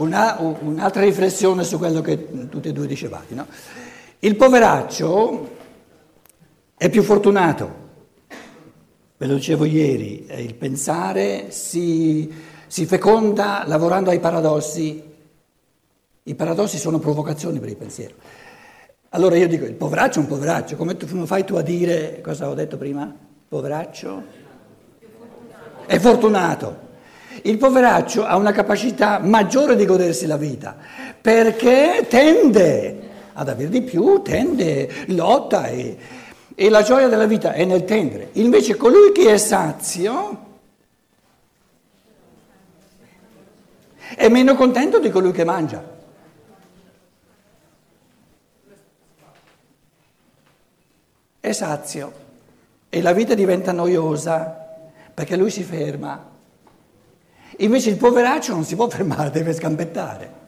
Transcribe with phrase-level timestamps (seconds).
[0.00, 3.34] Una, un'altra riflessione su quello che tutti e due dicevate.
[3.34, 3.46] No?
[4.20, 5.56] Il poveraccio
[6.74, 7.74] è più fortunato,
[9.18, 12.32] ve lo dicevo ieri, il pensare si,
[12.66, 15.02] si feconda lavorando ai paradossi.
[16.22, 18.14] I paradossi sono provocazioni per il pensiero.
[19.10, 22.48] Allora io dico, il poveraccio è un poveraccio, come tu, fai tu a dire, cosa
[22.48, 23.14] ho detto prima?
[23.48, 24.22] Poveraccio?
[25.84, 26.88] È fortunato.
[27.42, 30.76] Il poveraccio ha una capacità maggiore di godersi la vita
[31.20, 35.96] perché tende ad avere di più, tende, lotta e,
[36.54, 38.30] e la gioia della vita è nel tendere.
[38.32, 40.48] Invece colui che è sazio
[44.14, 45.98] è meno contento di colui che mangia.
[51.40, 52.12] È sazio
[52.90, 54.68] e la vita diventa noiosa
[55.14, 56.29] perché lui si ferma.
[57.60, 60.38] Invece il poveraccio non si può fermare, deve sgambettare.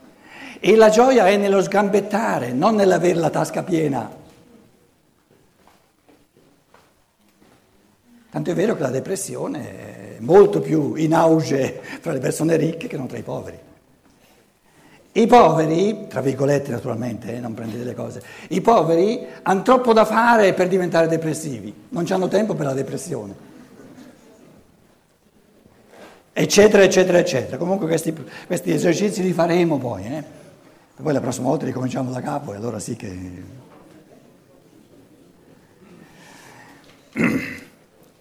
[0.61, 4.21] E la gioia è nello sgambettare, non nell'avere la tasca piena.
[8.31, 12.87] Tanto è vero che la depressione è molto più in auge fra le persone ricche
[12.87, 13.59] che non tra i poveri.
[15.15, 20.07] I poveri, tra virgolette naturalmente, eh, non prendete le cose, i poveri hanno troppo da
[20.07, 23.51] fare per diventare depressivi, non hanno tempo per la depressione
[26.33, 27.57] eccetera, eccetera, eccetera.
[27.57, 28.15] Comunque questi,
[28.47, 30.25] questi esercizi li faremo poi, eh?
[31.03, 33.61] poi la prossima volta ricominciamo da capo e allora sì che...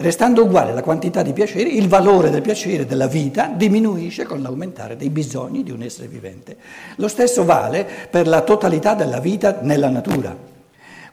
[0.02, 4.96] Restando uguale la quantità di piacere, il valore del piacere della vita diminuisce con l'aumentare
[4.96, 6.58] dei bisogni di un essere vivente.
[6.96, 10.36] Lo stesso vale per la totalità della vita nella natura.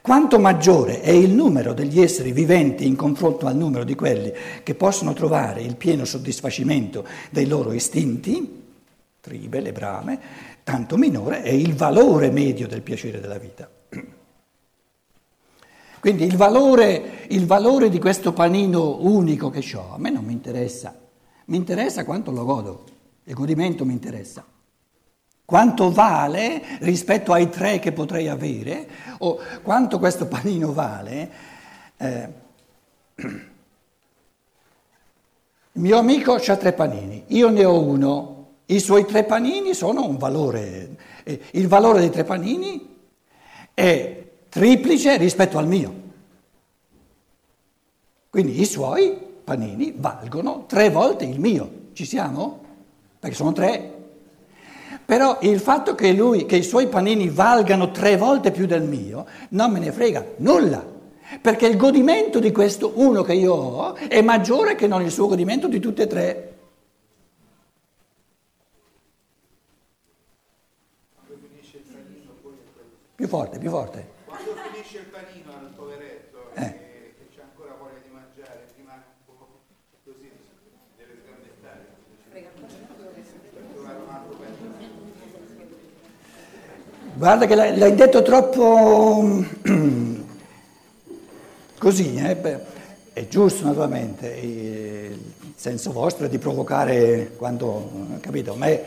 [0.00, 4.32] Quanto maggiore è il numero degli esseri viventi in confronto al numero di quelli
[4.62, 8.62] che possono trovare il pieno soddisfacimento dei loro istinti,
[9.20, 10.20] tribe, le brame,
[10.64, 13.68] tanto minore è il valore medio del piacere della vita.
[16.00, 20.33] Quindi il valore, il valore di questo panino unico che ho, a me non mi
[20.33, 20.96] interessa,
[21.46, 22.84] mi interessa quanto lo godo,
[23.24, 24.44] il godimento mi interessa
[25.48, 28.86] quanto vale rispetto ai tre che potrei avere,
[29.20, 31.31] o quanto questo panino vale.
[31.97, 32.29] Eh,
[35.73, 40.19] mio amico ha tre panini, io ne ho uno, i suoi tre panini sono un
[40.19, 42.97] valore, eh, il valore dei tre panini
[43.73, 45.95] è triplice rispetto al mio.
[48.29, 52.63] Quindi i suoi panini valgono tre volte il mio, ci siamo?
[53.19, 53.98] Perché sono tre
[55.08, 59.24] però il fatto che, lui, che i suoi panini valgano tre volte più del mio
[59.51, 60.85] non me ne frega nulla,
[61.41, 65.27] perché il godimento di questo uno che io ho è maggiore che non il suo
[65.27, 66.57] godimento di tutte e tre.
[73.14, 74.11] Più forte, più forte.
[74.27, 76.64] Quando finisce il panino al poveretto eh.
[76.64, 79.47] e, e c'è ancora voglia di mangiare, rimane un po'
[80.05, 80.30] così,
[80.98, 81.97] deve sgambettare.
[87.18, 89.45] Guarda che l'hai detto troppo
[91.77, 92.36] così, eh?
[93.12, 95.18] È giusto naturalmente, il
[95.56, 97.90] senso vostro è di provocare quando,
[98.20, 98.84] capito, ma è,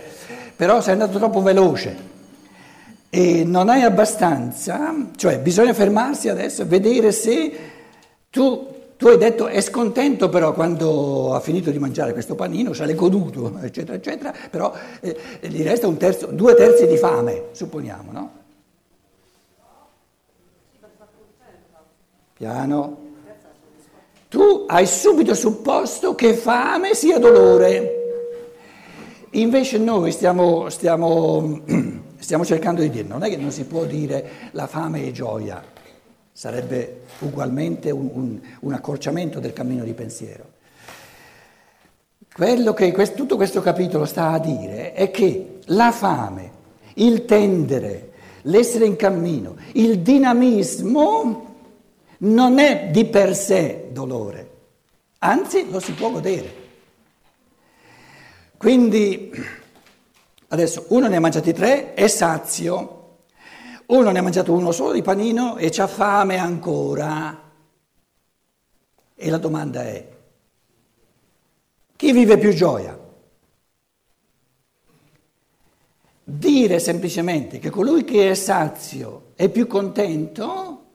[0.56, 1.98] però sei andato troppo veloce
[3.10, 7.52] e non hai abbastanza, cioè bisogna fermarsi adesso e vedere se
[8.30, 8.66] tu
[9.02, 12.94] tu hai detto è scontento però quando ha finito di mangiare questo panino, se l'è
[12.94, 18.32] goduto, eccetera, eccetera, però eh, gli resta terzo, due terzi di fame, supponiamo, no?
[22.34, 22.98] Piano.
[24.30, 27.96] Tu hai subito supposto che fame sia dolore.
[29.32, 31.62] Invece noi stiamo, stiamo,
[32.20, 35.60] stiamo cercando di dire, non è che non si può dire la fame è gioia,
[36.32, 40.50] sarebbe ugualmente un, un, un accorciamento del cammino di pensiero.
[42.34, 46.52] Quello che questo, tutto questo capitolo sta a dire è che la fame,
[46.96, 48.12] il tendere,
[48.44, 51.50] l'essere in cammino, il dinamismo
[52.20, 54.50] non è di per sé dolore,
[55.20, 56.60] anzi lo si può godere.
[58.58, 59.32] Quindi
[60.50, 63.01] adesso uno ne ha mangiati tre, è sazio,
[63.92, 67.50] uno ne ha mangiato uno solo di panino e c'ha fame ancora.
[69.14, 70.08] E la domanda è,
[71.96, 72.98] chi vive più gioia?
[76.24, 80.86] Dire semplicemente che colui che è sazio è più contento,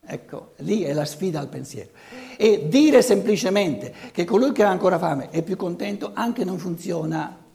[0.00, 1.90] ecco, lì è la sfida al pensiero.
[2.36, 7.46] E dire semplicemente che colui che ha ancora fame è più contento anche non funziona.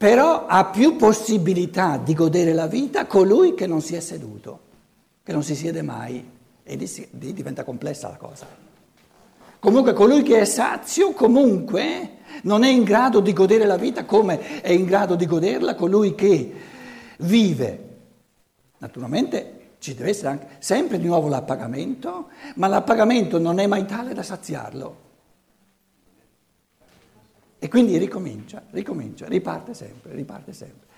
[0.00, 4.60] Però ha più possibilità di godere la vita colui che non si è seduto,
[5.22, 6.26] che non si siede mai
[6.62, 8.46] e lì diventa complessa la cosa.
[9.58, 12.12] Comunque colui che è sazio comunque
[12.44, 16.14] non è in grado di godere la vita come è in grado di goderla colui
[16.14, 16.50] che
[17.18, 17.88] vive.
[18.78, 24.14] Naturalmente ci deve essere anche, sempre di nuovo l'appagamento, ma l'appagamento non è mai tale
[24.14, 25.09] da saziarlo.
[27.62, 30.88] E quindi ricomincia, ricomincia, riparte sempre, riparte sempre.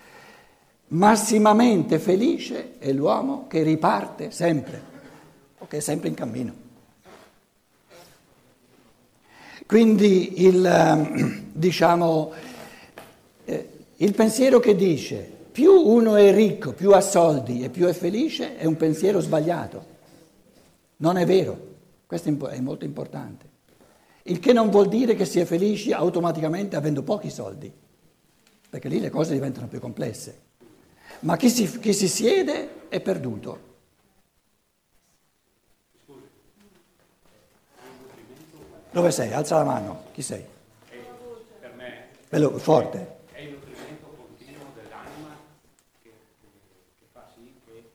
[0.87, 4.81] Massimamente felice è l'uomo che riparte sempre,
[5.57, 6.53] o che è sempre in cammino.
[9.65, 12.31] Quindi il, ehm, diciamo,
[13.43, 17.93] eh, il pensiero che dice più uno è ricco, più ha soldi e più è
[17.93, 19.85] felice è un pensiero sbagliato.
[20.97, 21.57] Non è vero,
[22.05, 23.52] questo è molto importante.
[24.23, 27.71] Il che non vuol dire che si è felici automaticamente avendo pochi soldi,
[28.69, 30.41] perché lì le cose diventano più complesse.
[31.19, 33.71] Ma chi si, chi si siede è perduto.
[38.91, 39.33] Dove sei?
[39.33, 40.03] Alza la mano.
[40.13, 40.45] Chi sei?
[41.59, 42.09] Per me.
[42.29, 43.15] Bello, forte.
[43.31, 45.35] È il nutrimento continuo dell'anima
[46.01, 46.11] che,
[46.99, 47.89] che fa sì che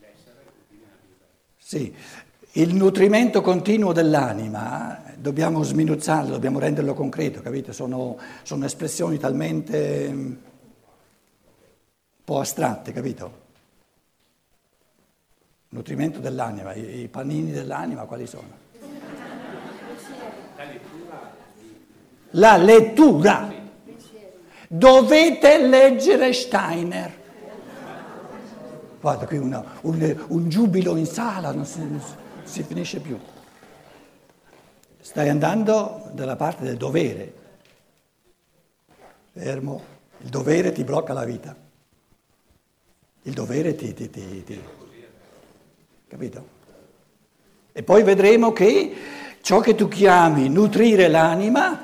[0.00, 1.30] l'essere continui a vivere.
[1.56, 1.94] Sì,
[2.52, 7.72] il nutrimento continuo dell'anima dobbiamo sminuzzarlo, dobbiamo renderlo concreto, capite?
[7.72, 10.36] Sono, sono espressioni talmente mm, un
[12.24, 13.46] po' astratte, capito?
[15.70, 18.66] Nutrimento dell'anima, i, i panini dell'anima quali sono?
[22.32, 23.56] La lettura.
[24.70, 27.16] Dovete leggere Steiner.
[29.00, 32.00] Guarda qui una, un, un, giubilo in sala, non non
[32.48, 33.18] si finisce più.
[35.00, 37.32] Stai andando dalla parte del dovere.
[39.32, 39.96] Fermo.
[40.18, 41.54] Il dovere ti blocca la vita.
[43.22, 43.94] Il dovere ti...
[43.94, 44.60] ti, ti, ti.
[46.08, 46.56] Capito?
[47.72, 48.96] E poi vedremo che
[49.42, 51.82] ciò che tu chiami nutrire l'anima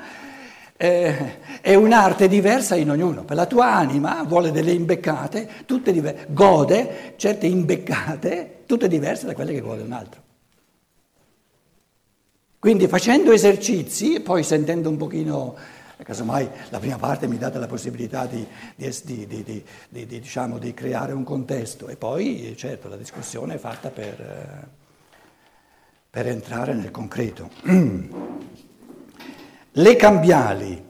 [0.75, 3.23] eh, è un'arte diversa in ognuno.
[3.23, 9.33] Per la tua anima vuole delle imbeccate, tutte diverse, gode certe imbeccate, tutte diverse da
[9.33, 10.24] quelle che vuole un altro.
[12.65, 15.55] Quindi facendo esercizi, poi sentendo un pochino,
[15.97, 18.43] casomai la prima parte mi date la possibilità di,
[18.75, 23.89] di, di, di, diciamo, di creare un contesto e poi certo la discussione è fatta
[23.89, 24.67] per,
[26.09, 27.51] per entrare nel concreto.
[29.71, 30.83] Le cambiali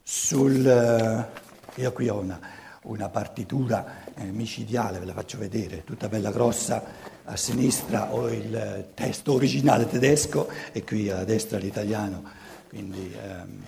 [0.00, 1.28] sul...
[1.74, 2.38] Io qui ho una,
[2.82, 8.88] una partitura eh, micidiale, ve la faccio vedere, tutta bella grossa a sinistra ho il
[8.94, 12.22] testo originale tedesco e qui a destra l'italiano,
[12.68, 13.62] quindi ehm,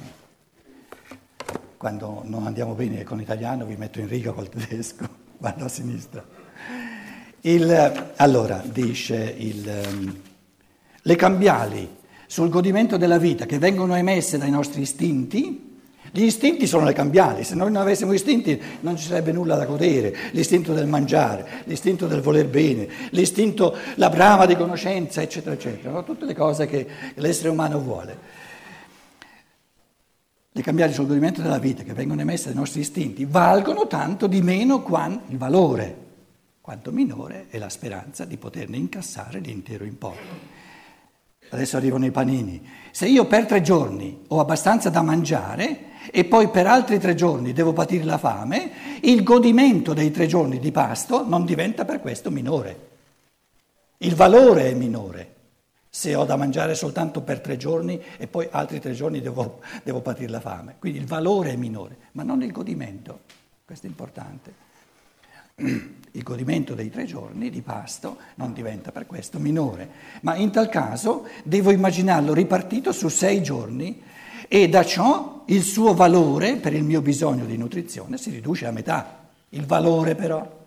[1.76, 5.06] quando non andiamo bene con l'italiano vi metto in riga col tedesco,
[5.38, 6.24] vado a sinistra.
[7.42, 10.16] Il, allora, dice il, ehm,
[11.02, 11.96] le cambiali
[12.26, 15.69] sul godimento della vita che vengono emesse dai nostri istinti,
[16.12, 19.64] gli istinti sono le cambiali, se noi non avessimo istinti non ci sarebbe nulla da
[19.64, 25.92] godere, l'istinto del mangiare, l'istinto del voler bene, l'istinto, la brama di conoscenza, eccetera, eccetera,
[25.92, 26.04] no?
[26.04, 28.38] tutte le cose che l'essere umano vuole.
[30.50, 34.42] Le cambiali sul godimento della vita che vengono emesse dai nostri istinti valgono tanto di
[34.42, 35.96] meno quanto il valore,
[36.60, 40.59] quanto minore è la speranza di poterne incassare l'intero importo.
[41.50, 42.66] Adesso arrivano i panini.
[42.90, 47.52] Se io per tre giorni ho abbastanza da mangiare, e poi per altri tre giorni
[47.52, 52.30] devo patire la fame, il godimento dei tre giorni di pasto non diventa per questo
[52.30, 52.88] minore.
[53.98, 55.34] Il valore è minore
[55.92, 60.00] se ho da mangiare soltanto per tre giorni e poi altri tre giorni devo, devo
[60.00, 60.76] patire la fame.
[60.78, 63.22] Quindi il valore è minore, ma non il godimento.
[63.64, 64.54] Questo è importante.
[66.12, 69.88] Il godimento dei tre giorni di pasto non diventa per questo minore,
[70.22, 74.02] ma in tal caso devo immaginarlo ripartito su sei giorni
[74.48, 78.72] e da ciò il suo valore per il mio bisogno di nutrizione si riduce a
[78.72, 79.28] metà.
[79.50, 80.58] Il valore però.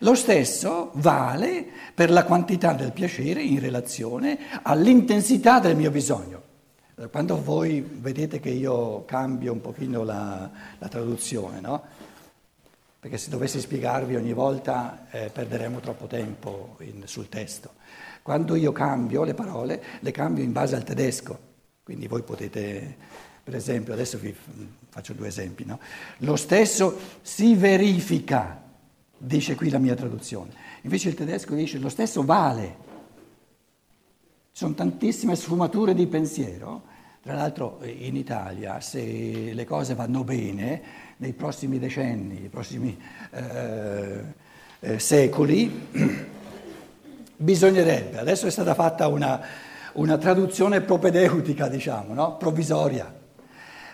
[0.00, 6.42] Lo stesso vale per la quantità del piacere in relazione all'intensità del mio bisogno.
[7.10, 11.82] Quando voi vedete che io cambio un pochino la, la traduzione, no?
[13.00, 17.74] Perché se dovessi spiegarvi ogni volta eh, perderemo troppo tempo in, sul testo.
[18.22, 21.46] Quando io cambio le parole, le cambio in base al tedesco.
[21.84, 22.96] Quindi voi potete,
[23.42, 24.34] per esempio, adesso vi
[24.88, 25.78] faccio due esempi, no?
[26.18, 28.60] Lo stesso si verifica,
[29.16, 30.52] dice qui la mia traduzione.
[30.82, 32.76] Invece il tedesco dice lo stesso vale.
[34.52, 36.87] Ci sono tantissime sfumature di pensiero.
[37.28, 40.80] Tra l'altro in Italia, se le cose vanno bene,
[41.18, 42.98] nei prossimi decenni, nei prossimi
[43.32, 44.20] eh,
[44.80, 45.88] eh, secoli,
[47.36, 49.42] bisognerebbe, adesso è stata fatta una,
[49.92, 52.38] una traduzione propedeutica, diciamo, no?
[52.38, 53.14] provvisoria,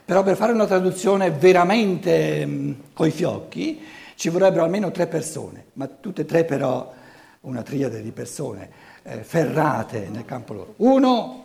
[0.04, 3.82] però per fare una traduzione veramente mh, coi fiocchi
[4.14, 6.94] ci vorrebbero almeno tre persone, ma tutte e tre però
[7.40, 8.70] una triade di persone
[9.02, 10.74] eh, ferrate nel campo loro.
[10.76, 11.43] Uno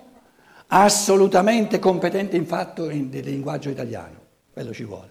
[0.72, 4.18] assolutamente competente in fatto in, di linguaggio italiano,
[4.52, 5.10] quello ci vuole,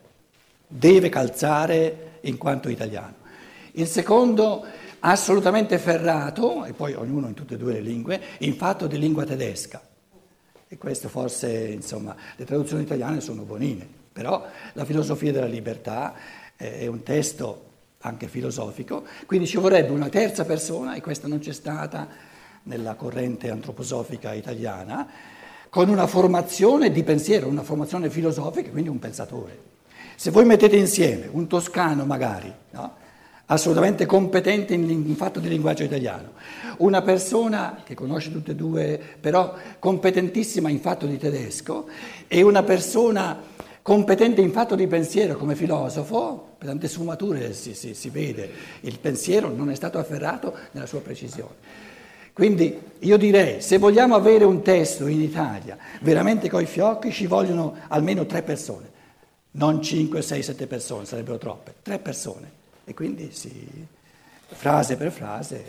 [0.66, 3.14] deve calzare in quanto italiano.
[3.72, 4.64] Il secondo,
[5.00, 9.24] assolutamente ferrato, e poi ognuno in tutte e due le lingue, in fatto di lingua
[9.24, 9.82] tedesca.
[10.68, 16.14] E questo forse, insomma, le traduzioni italiane sono buonine, però la filosofia della libertà
[16.56, 17.66] è un testo
[18.00, 22.06] anche filosofico, quindi ci vorrebbe una terza persona, e questa non c'è stata
[22.64, 25.08] nella corrente antroposofica italiana,
[25.70, 29.66] con una formazione di pensiero, una formazione filosofica, quindi un pensatore.
[30.16, 32.96] Se voi mettete insieme un toscano magari, no?
[33.46, 36.32] assolutamente competente in, in, fatto di linguaggio italiano,
[36.78, 41.86] una persona che conosce tutte e due, però competentissima in fatto di tedesco,
[42.26, 43.40] e una persona
[43.80, 48.98] competente in fatto di pensiero come filosofo, per tante sfumature si, si, si vede, il
[48.98, 51.86] pensiero non è stato afferrato nella sua precisione.
[52.38, 57.74] Quindi io direi, se vogliamo avere un testo in Italia veramente coi fiocchi, ci vogliono
[57.88, 58.88] almeno tre persone,
[59.52, 62.48] non cinque, sei, sette persone, sarebbero troppe, tre persone.
[62.84, 63.84] E quindi sì,
[64.46, 65.64] frase per frase,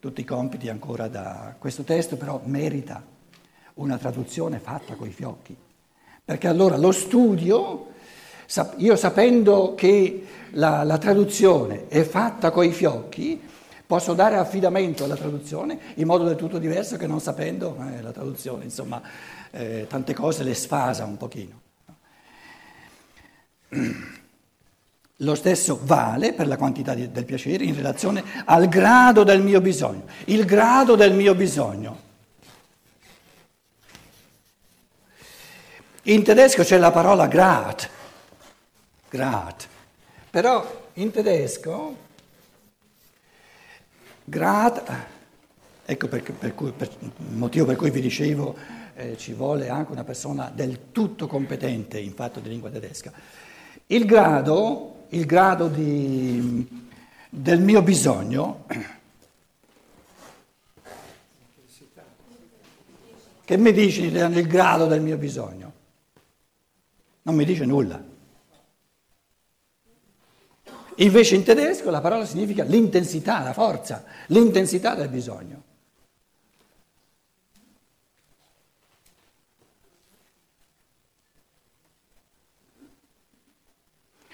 [0.00, 3.04] tutti i compiti ancora da questo testo, però merita
[3.74, 5.54] una traduzione fatta coi fiocchi.
[6.24, 7.88] Perché allora lo studio,
[8.76, 13.42] io sapendo che la, la traduzione è fatta coi fiocchi,
[13.88, 18.12] Posso dare affidamento alla traduzione in modo del tutto diverso che non sapendo eh, la
[18.12, 19.00] traduzione, insomma,
[19.50, 21.60] eh, tante cose le sfasa un pochino.
[25.16, 29.62] Lo stesso vale per la quantità di, del piacere in relazione al grado del mio
[29.62, 30.02] bisogno.
[30.26, 31.98] Il grado del mio bisogno.
[36.02, 37.88] In tedesco c'è la parola grad,
[39.08, 39.64] grad,
[40.28, 42.06] però in tedesco
[44.28, 44.82] Grad,
[45.84, 46.90] ecco per, per cui, per,
[47.30, 48.54] motivo per cui vi dicevo
[48.94, 53.10] eh, ci vuole anche una persona del tutto competente in fatto di lingua tedesca.
[53.86, 56.68] Il grado, il grado di,
[57.30, 58.66] del mio bisogno,
[63.44, 65.72] che mi dice il grado del mio bisogno?
[67.22, 68.16] Non mi dice nulla.
[71.00, 75.62] Invece in tedesco la parola significa l'intensità, la forza, l'intensità del bisogno.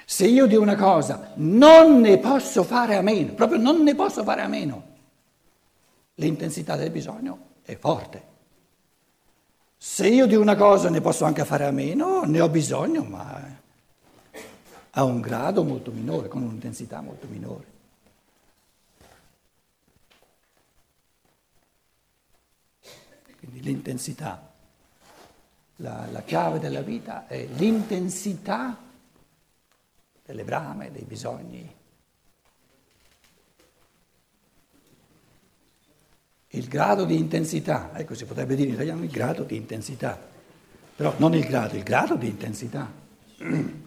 [0.07, 4.23] Se io di una cosa non ne posso fare a meno, proprio non ne posso
[4.23, 4.93] fare a meno,
[6.15, 8.33] l'intensità del bisogno è forte.
[9.77, 13.63] Se io di una cosa ne posso anche fare a meno, ne ho bisogno, ma
[14.97, 17.73] a un grado molto minore, con un'intensità molto minore.
[23.39, 24.53] Quindi l'intensità,
[25.77, 28.79] la, la chiave della vita è l'intensità
[30.25, 31.75] delle brame, dei bisogni.
[36.49, 40.17] Il grado di intensità, ecco si potrebbe dire in italiano il grado di intensità,
[40.95, 42.89] però non il grado, il grado di intensità.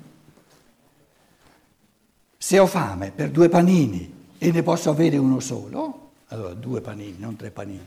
[2.48, 7.20] Se ho fame per due panini e ne posso avere uno solo, allora due panini,
[7.20, 7.86] non tre panini.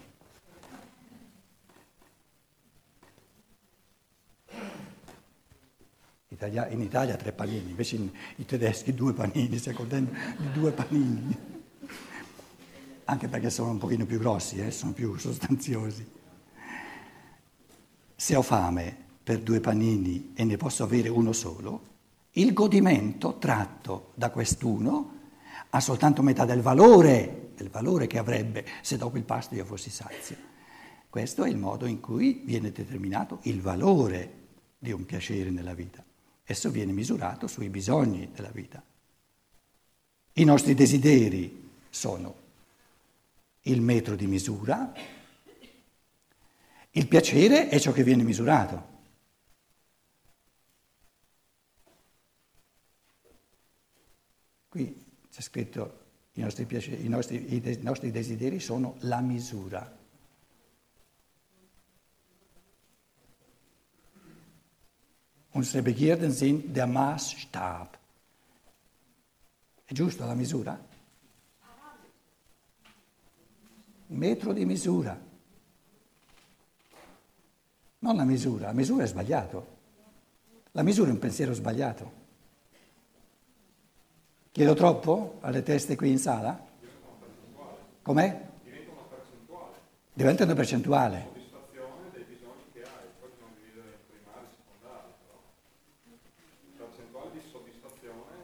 [6.29, 11.39] In Italia tre panini, invece in, i tedeschi due panini, si accorgono di due panini.
[13.05, 16.07] Anche perché sono un pochino più grossi, eh, sono più sostanziosi.
[18.15, 21.89] Se ho fame per due panini e ne posso avere uno solo,
[22.33, 25.19] il godimento tratto da quest'uno
[25.71, 29.91] ha soltanto metà del valore, del valore che avrebbe se dopo il pasto io fossi
[29.91, 30.37] sazio.
[31.09, 34.39] Questo è il modo in cui viene determinato il valore
[34.79, 36.05] di un piacere nella vita.
[36.45, 38.83] Esso viene misurato sui bisogni della vita.
[40.35, 42.35] I nostri desideri sono
[43.63, 44.93] il metro di misura,
[46.93, 48.99] il piacere è ciò che viene misurato.
[54.71, 55.99] Qui c'è scritto
[56.35, 59.99] i nostri, piaceri, i nostri, i nostri desideri sono la misura.
[65.51, 67.99] Unsere Begierden sind der Maßstab.
[69.85, 70.87] È giusto la misura?
[74.07, 75.21] Metro di misura.
[77.99, 79.79] Non la misura, la misura è sbagliato.
[80.71, 82.20] La misura è un pensiero sbagliato.
[84.53, 86.59] Chiedo troppo alle teste qui in sala?
[88.03, 88.49] Com'è?
[88.65, 89.77] Diventa una percentuale.
[90.13, 91.29] Diventa una percentuale.
[91.31, 95.39] Soddisfazione dei bisogni che hai, poi non dividere in primari e secondari, però.
[96.83, 98.35] Percentuale di soddisfazione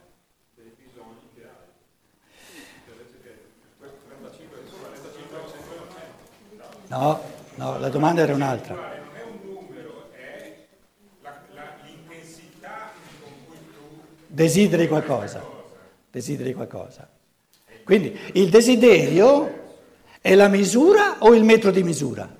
[0.55, 1.75] dei bisogni che hai.
[2.87, 3.35] Invece che
[3.77, 6.87] questo 35, 35%.
[6.87, 7.19] No,
[7.57, 8.75] no, la domanda era un'altra.
[8.75, 10.67] Non è un numero, è
[11.23, 13.83] la- la- l'intensità con cui tu
[14.29, 15.56] Desideri qualcosa.
[16.17, 17.07] Desideri qualcosa.
[17.85, 19.75] Quindi il desiderio
[20.23, 22.35] è la misura o il metro di misura?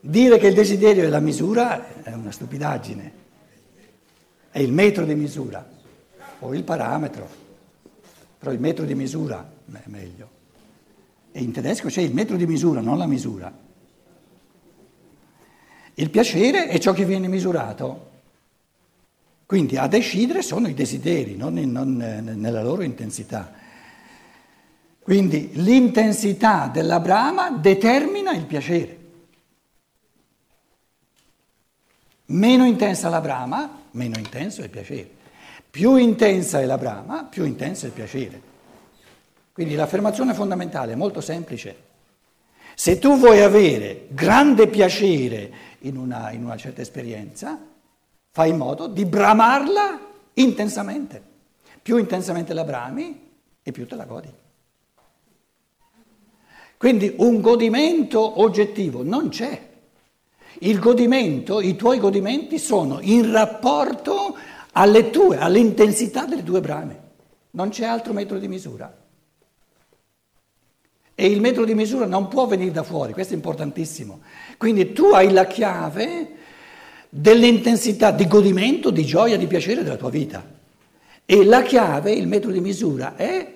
[0.00, 3.12] Dire che il desiderio è la misura è una stupidaggine.
[4.50, 5.68] È il metro di misura
[6.38, 7.28] o il parametro.
[8.38, 10.30] Però il metro di misura è meglio.
[11.30, 13.52] E in tedesco c'è il metro di misura, non la misura.
[15.92, 18.12] Il piacere è ciò che viene misurato.
[19.54, 23.52] Quindi a decidere sono i desideri, non, in- non, eh, nella loro intensità.
[24.98, 28.98] Quindi l'intensità della brama determina il piacere.
[32.24, 35.08] Meno intensa la brama, meno intenso è il piacere.
[35.70, 38.42] Più intensa è la brama, più intenso è il piacere.
[39.52, 41.76] Quindi l'affermazione fondamentale è molto semplice.
[42.74, 47.72] Se tu vuoi avere grande piacere in una, in una certa esperienza,
[48.34, 50.00] fai in modo di bramarla
[50.34, 51.22] intensamente.
[51.80, 53.30] Più intensamente la brami
[53.62, 54.28] e più te la godi.
[56.76, 59.70] Quindi un godimento oggettivo non c'è.
[60.58, 64.36] Il godimento, i tuoi godimenti sono in rapporto
[64.72, 67.02] alle tue, all'intensità delle tue brame.
[67.52, 68.92] Non c'è altro metro di misura.
[71.14, 74.22] E il metro di misura non può venire da fuori, questo è importantissimo.
[74.58, 76.42] Quindi tu hai la chiave
[77.16, 80.44] dell'intensità di godimento, di gioia, di piacere della tua vita.
[81.24, 83.52] E la chiave, il metro di misura, è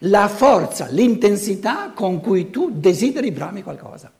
[0.00, 4.12] la forza, l'intensità con cui tu desideri brami qualcosa.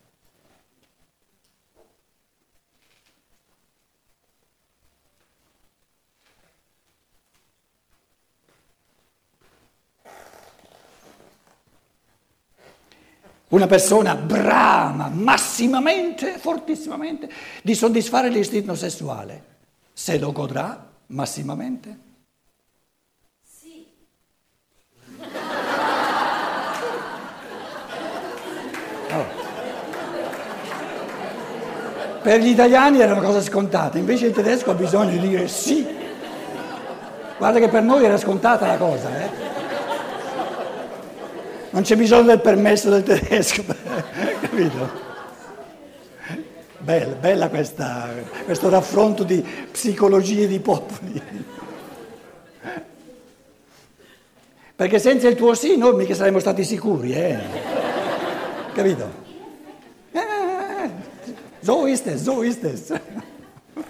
[13.54, 17.30] Una persona brama massimamente, fortissimamente,
[17.62, 19.44] di soddisfare l'istinto sessuale.
[19.92, 21.98] Se lo godrà massimamente?
[23.44, 23.86] Sì,
[29.12, 29.42] Oh.
[32.22, 35.86] Per gli italiani era una cosa scontata, invece il tedesco ha bisogno di dire sì.
[37.38, 39.53] Guarda che per noi era scontata la cosa, eh?
[41.74, 43.64] Non c'è bisogno del permesso del tedesco,
[44.40, 45.02] capito?
[46.78, 51.20] Bella, bella questa, questo raffronto di psicologie di popoli.
[54.76, 57.38] Perché senza il tuo sì noi mica saremmo stati sicuri, eh?
[58.72, 59.10] Capito?
[60.12, 60.90] Eh,
[61.60, 62.86] so ist es, so ist es.
[62.86, 63.84] Qual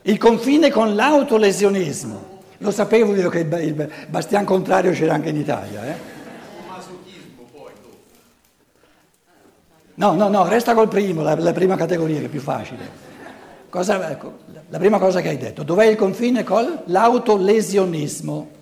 [0.00, 2.35] è il confine con l'autolesionismo?
[2.58, 6.14] Lo sapevo io che il, Bastian Contrario c'era anche in Italia, eh?
[9.98, 13.04] No, no, no, resta col primo, la, la prima categoria che è più facile.
[13.70, 14.38] Cosa, ecco,
[14.68, 18.55] la prima cosa che hai detto, dov'è il confine con l'autolesionismo?